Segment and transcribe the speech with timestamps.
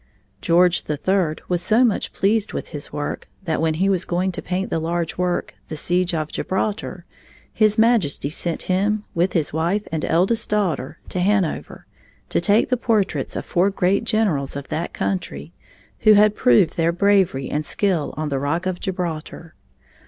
[0.41, 4.31] George the Third was so much pleased with his work that when he was going
[4.31, 7.05] to paint the large work "The Siege of Gibraltar",
[7.53, 11.85] his Majesty sent him, with his wife and eldest daughter, to Hanover,
[12.29, 15.53] to take the portraits of four great generals of that country,
[15.99, 19.53] who had proved their bravery and skill on the rock of Gibraltar.